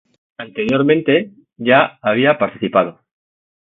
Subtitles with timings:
[0.39, 3.01] Anteriormente ya había participado.